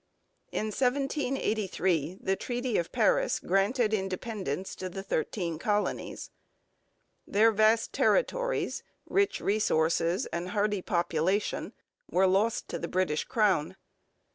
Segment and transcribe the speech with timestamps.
[0.51, 6.31] In 1783 the Treaty of Paris granted independence to the Thirteen Colonies.
[7.27, 11.73] Their vast territories, rich resources, and hardy population
[12.09, 13.75] were lost to the British crown.